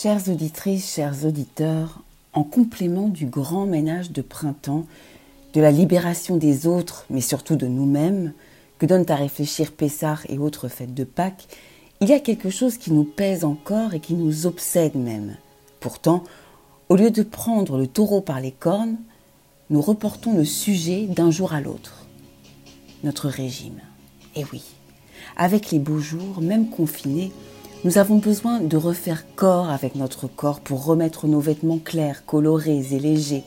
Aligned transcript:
Chères 0.00 0.28
auditrices, 0.28 0.94
chers 0.94 1.24
auditeurs, 1.24 2.04
en 2.32 2.44
complément 2.44 3.08
du 3.08 3.26
grand 3.26 3.66
ménage 3.66 4.12
de 4.12 4.22
printemps, 4.22 4.86
de 5.54 5.60
la 5.60 5.72
libération 5.72 6.36
des 6.36 6.68
autres, 6.68 7.04
mais 7.10 7.20
surtout 7.20 7.56
de 7.56 7.66
nous-mêmes, 7.66 8.32
que 8.78 8.86
donnent 8.86 9.10
à 9.10 9.16
réfléchir 9.16 9.72
Pessard 9.72 10.22
et 10.28 10.38
autres 10.38 10.68
fêtes 10.68 10.94
de 10.94 11.02
Pâques, 11.02 11.48
il 12.00 12.08
y 12.08 12.12
a 12.12 12.20
quelque 12.20 12.48
chose 12.48 12.78
qui 12.78 12.92
nous 12.92 13.02
pèse 13.02 13.42
encore 13.42 13.92
et 13.92 13.98
qui 13.98 14.14
nous 14.14 14.46
obsède 14.46 14.94
même. 14.94 15.36
Pourtant, 15.80 16.22
au 16.88 16.94
lieu 16.94 17.10
de 17.10 17.24
prendre 17.24 17.76
le 17.76 17.88
taureau 17.88 18.20
par 18.20 18.40
les 18.40 18.52
cornes, 18.52 18.98
nous 19.68 19.80
reportons 19.80 20.32
le 20.32 20.44
sujet 20.44 21.06
d'un 21.06 21.32
jour 21.32 21.52
à 21.52 21.60
l'autre. 21.60 22.06
Notre 23.02 23.26
régime. 23.26 23.80
Et 24.36 24.44
oui, 24.52 24.62
avec 25.36 25.72
les 25.72 25.80
beaux 25.80 25.98
jours, 25.98 26.40
même 26.40 26.70
confinés, 26.70 27.32
nous 27.84 27.96
avons 27.98 28.16
besoin 28.16 28.60
de 28.60 28.76
refaire 28.76 29.24
corps 29.36 29.70
avec 29.70 29.94
notre 29.94 30.26
corps 30.26 30.60
pour 30.60 30.84
remettre 30.84 31.28
nos 31.28 31.38
vêtements 31.38 31.78
clairs, 31.78 32.26
colorés 32.26 32.84
et 32.92 32.98
légers. 32.98 33.44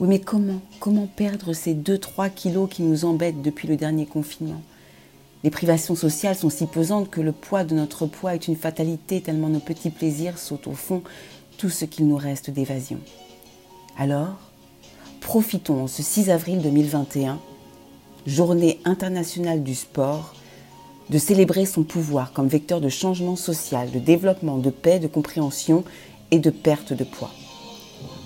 Oui, 0.00 0.08
mais 0.08 0.20
comment 0.20 0.60
Comment 0.80 1.06
perdre 1.06 1.54
ces 1.54 1.74
2-3 1.74 2.30
kilos 2.30 2.68
qui 2.70 2.82
nous 2.82 3.06
embêtent 3.06 3.40
depuis 3.40 3.66
le 3.66 3.76
dernier 3.76 4.04
confinement? 4.04 4.60
Les 5.44 5.50
privations 5.50 5.94
sociales 5.94 6.36
sont 6.36 6.50
si 6.50 6.66
pesantes 6.66 7.10
que 7.10 7.22
le 7.22 7.32
poids 7.32 7.64
de 7.64 7.74
notre 7.74 8.06
poids 8.06 8.34
est 8.34 8.48
une 8.48 8.56
fatalité 8.56 9.22
tellement 9.22 9.48
nos 9.48 9.60
petits 9.60 9.90
plaisirs 9.90 10.38
sont 10.38 10.68
au 10.68 10.72
fond 10.72 11.02
tout 11.56 11.70
ce 11.70 11.86
qu'il 11.86 12.06
nous 12.06 12.16
reste 12.16 12.50
d'évasion. 12.50 12.98
Alors, 13.96 14.36
profitons 15.20 15.86
ce 15.86 16.02
6 16.02 16.30
avril 16.30 16.60
2021, 16.60 17.40
journée 18.26 18.78
internationale 18.84 19.62
du 19.62 19.74
sport, 19.74 20.34
de 21.10 21.18
célébrer 21.18 21.66
son 21.66 21.82
pouvoir 21.82 22.32
comme 22.32 22.48
vecteur 22.48 22.80
de 22.80 22.88
changement 22.88 23.36
social, 23.36 23.90
de 23.90 23.98
développement, 23.98 24.58
de 24.58 24.70
paix, 24.70 24.98
de 24.98 25.06
compréhension 25.06 25.84
et 26.30 26.38
de 26.38 26.50
perte 26.50 26.92
de 26.92 27.04
poids. 27.04 27.30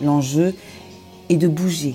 L'enjeu 0.01 0.55
est 1.29 1.37
de 1.37 1.49
bouger 1.49 1.95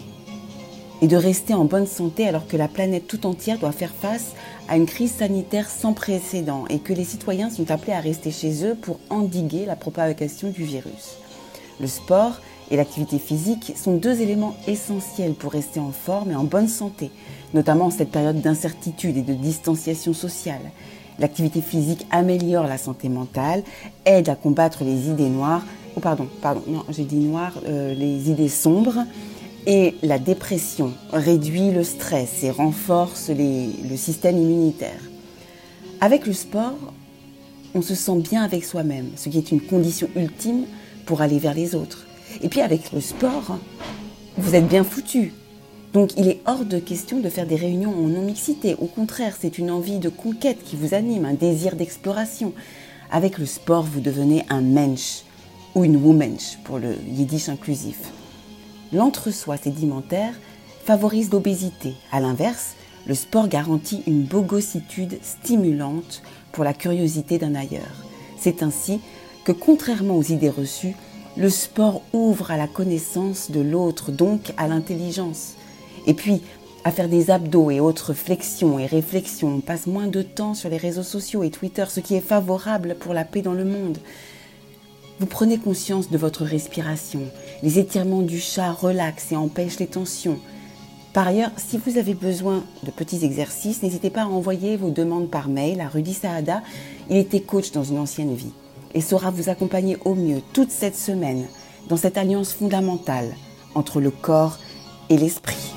et 1.02 1.08
de 1.08 1.18
rester 1.18 1.54
en 1.54 1.66
bonne 1.66 1.88
santé 1.88 2.28
alors 2.28 2.48
que 2.48 2.58
la 2.58 2.68
planète 2.68 3.08
tout 3.08 3.26
entière 3.26 3.60
doit 3.60 3.72
faire 3.72 3.94
face 3.94 4.34
à 4.68 4.78
une 4.78 4.86
crise 4.86 5.12
sanitaire 5.12 5.70
sans 5.70 5.94
précédent 5.94 6.66
et 6.70 6.80
que 6.80 6.94
les 6.94 7.04
citoyens 7.04 7.50
sont 7.50 7.70
appelés 7.70 7.94
à 7.94 8.00
rester 8.00 8.32
chez 8.32 8.66
eux 8.66 8.76
pour 8.76 9.00
endiguer 9.10 9.66
la 9.66 9.76
propagation 9.76 10.50
du 10.50 10.64
virus. 10.64 11.18
Le 11.80 11.88
sport 11.88 12.42
et 12.70 12.76
l'activité 12.76 13.20
physique 13.20 13.74
sont 13.76 13.96
deux 13.96 14.22
éléments 14.22 14.56
essentiels 14.68 15.34
pour 15.34 15.52
rester 15.52 15.80
en 15.80 15.92
forme 15.92 16.32
et 16.32 16.36
en 16.36 16.44
bonne 16.44 16.68
santé, 16.68 17.12
notamment 17.54 17.86
en 17.86 17.92
cette 17.92 18.12
période 18.12 18.42
d'incertitude 18.42 19.18
et 19.18 19.22
de 19.22 19.34
distanciation 19.34 20.14
sociale. 20.14 20.72
L'activité 21.20 21.62
physique 21.62 22.06
améliore 22.12 22.68
la 22.68 22.78
santé 22.78 23.10
mentale, 23.10 23.64
aide 24.06 24.30
à 24.30 24.36
combattre 24.36 24.84
les 24.84 25.08
idées 25.10 25.30
noires, 25.30 25.66
oh 25.96 26.00
pardon, 26.00 26.28
pardon, 26.42 26.62
non, 26.68 26.84
j'ai 26.90 27.06
dit 27.06 27.18
noires, 27.18 27.58
euh, 27.68 27.94
les 27.94 28.30
idées 28.30 28.50
sombres, 28.50 29.06
et 29.66 29.96
la 30.02 30.20
dépression 30.20 30.94
réduit 31.12 31.72
le 31.72 31.84
stress 31.84 32.44
et 32.44 32.52
renforce 32.52 33.30
le 33.30 33.98
système 33.98 34.38
immunitaire. 34.38 35.02
Avec 36.00 36.26
le 36.26 36.34
sport, 36.34 36.78
on 37.74 37.82
se 37.82 37.96
sent 37.96 38.18
bien 38.20 38.44
avec 38.44 38.64
soi-même, 38.64 39.10
ce 39.16 39.30
qui 39.30 39.38
est 39.38 39.52
une 39.52 39.60
condition 39.60 40.08
ultime 40.16 40.66
pour 41.06 41.22
aller 41.22 41.40
vers 41.40 41.54
les 41.54 41.76
autres. 41.76 42.08
Et 42.42 42.50
puis 42.50 42.62
avec 42.62 42.92
le 42.92 43.02
sport, 43.02 43.58
vous 44.38 44.56
êtes 44.56 44.68
bien 44.68 44.84
foutu. 44.84 45.34
Donc 45.94 46.12
il 46.18 46.28
est 46.28 46.42
hors 46.46 46.66
de 46.66 46.80
question 46.80 47.20
de 47.20 47.30
faire 47.30 47.48
des 47.48 47.56
réunions 47.56 47.92
en 47.92 48.08
non-mixité. 48.08 48.76
Au 48.80 48.86
contraire, 48.86 49.36
c'est 49.40 49.58
une 49.58 49.72
envie 49.72 50.00
de 50.00 50.10
conquête 50.10 50.64
qui 50.64 50.76
vous 50.76 50.94
anime, 50.94 51.26
un 51.26 51.34
désir 51.34 51.76
d'exploration. 51.76 52.54
Avec 53.12 53.38
le 53.38 53.46
sport, 53.46 53.84
vous 53.84 54.02
devenez 54.02 54.46
un 54.50 54.62
mensch 54.62 55.24
ou 55.76 55.86
une 55.86 55.96
womensch 55.96 56.58
pour 56.64 56.78
le 56.78 56.96
yiddish 57.08 57.50
inclusif. 57.50 58.00
L'entre-soi 58.94 59.58
sédimentaire 59.58 60.34
favorise 60.86 61.32
l'obésité. 61.32 61.94
À 62.12 62.20
l'inverse, 62.20 62.76
le 63.08 63.16
sport 63.16 63.48
garantit 63.48 64.04
une 64.08 64.24
bogossitude 64.24 65.18
stimulante 65.22 66.22
pour 66.52 66.64
la 66.64 66.74
curiosité 66.74 67.38
d'un 67.38 67.56
ailleurs. 67.56 68.06
C'est 68.38 68.62
ainsi 68.64 69.00
que, 69.46 69.52
contrairement 69.52 70.18
aux 70.18 70.24
idées 70.24 70.50
reçues, 70.50 70.96
le 71.38 71.50
sport 71.52 72.02
ouvre 72.14 72.50
à 72.50 72.58
la 72.58 72.68
connaissance 72.68 73.52
de 73.52 73.60
l'autre, 73.60 74.12
donc 74.12 74.54
à 74.58 74.68
l'intelligence. 74.68 75.54
Et 76.08 76.16
puis, 76.16 76.42
à 76.84 76.92
faire 76.92 77.08
des 77.08 77.30
abdos 77.30 77.70
et 77.70 77.80
autres 77.80 78.14
flexions 78.14 78.80
et 78.80 78.88
réflexions, 78.88 79.56
on 79.58 79.60
passe 79.60 79.86
moins 79.86 80.08
de 80.08 80.24
temps 80.24 80.56
sur 80.56 80.70
les 80.70 80.78
réseaux 80.78 81.04
sociaux 81.04 81.44
et 81.44 81.52
Twitter, 81.52 81.86
ce 81.90 82.00
qui 82.00 82.16
est 82.16 82.22
favorable 82.22 82.96
pour 83.00 83.14
la 83.14 83.24
paix 83.24 83.44
dans 83.44 83.54
le 83.54 83.66
monde. 83.66 84.00
Vous 85.20 85.28
prenez 85.28 85.60
conscience 85.60 86.10
de 86.10 86.18
votre 86.18 86.44
respiration. 86.44 87.22
Les 87.62 87.78
étirements 87.78 88.22
du 88.22 88.40
chat 88.40 88.72
relaxent 88.72 89.32
et 89.32 89.36
empêchent 89.36 89.80
les 89.80 89.88
tensions. 89.88 90.40
Par 91.14 91.28
ailleurs, 91.28 91.52
si 91.58 91.78
vous 91.78 92.00
avez 92.00 92.14
besoin 92.16 92.64
de 92.84 92.92
petits 92.92 93.24
exercices, 93.26 93.84
n'hésitez 93.84 94.10
pas 94.10 94.24
à 94.24 94.28
envoyer 94.28 94.76
vos 94.76 94.90
demandes 94.90 95.30
par 95.30 95.50
mail 95.50 95.82
à 95.82 95.88
Rudy 95.88 96.14
Saada. 96.14 96.64
Il 97.12 97.18
était 97.18 97.42
coach 97.42 97.72
dans 97.72 97.84
une 97.84 98.00
ancienne 98.00 98.34
vie 98.34 98.54
et 98.98 99.02
saura 99.02 99.30
vous 99.30 99.50
accompagner 99.50 99.96
au 100.06 100.16
mieux 100.16 100.42
toute 100.54 100.72
cette 100.72 100.96
semaine 100.96 101.46
dans 101.88 101.98
cette 101.98 102.18
alliance 102.18 102.52
fondamentale 102.52 103.36
entre 103.76 104.02
le 104.02 104.10
corps 104.10 104.58
et 105.12 105.18
l'esprit. 105.18 105.72